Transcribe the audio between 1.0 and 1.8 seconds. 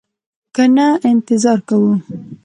انتظار